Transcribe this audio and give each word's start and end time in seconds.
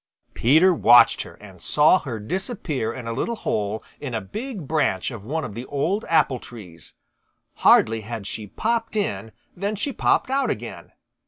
Peter 0.33 0.73
watched 0.73 1.21
her 1.21 1.35
and 1.35 1.61
saw 1.61 1.99
her 1.99 2.19
disappear 2.19 2.91
in 2.91 3.05
a 3.05 3.13
little 3.13 3.35
hole 3.35 3.83
in 3.99 4.15
a 4.15 4.19
big 4.19 4.67
branch 4.67 5.11
of 5.11 5.23
one 5.23 5.45
of 5.45 5.53
the 5.53 5.67
old 5.67 6.05
apple 6.09 6.39
trees. 6.39 6.95
Hardly 7.57 8.01
had 8.01 8.25
she 8.25 8.47
popped 8.47 8.95
in 8.95 9.31
than 9.55 9.75
she 9.75 9.93
popped 9.93 10.31
out 10.31 10.49
again. 10.49 10.91